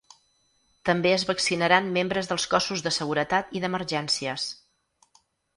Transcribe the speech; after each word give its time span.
També 0.89 1.11
es 1.17 1.25
vaccinaran 1.31 1.91
membres 1.99 2.31
dels 2.31 2.47
cossos 2.55 2.85
de 2.87 2.95
seguretat 2.97 3.55
i 3.61 3.63
d’emergències. 3.67 4.49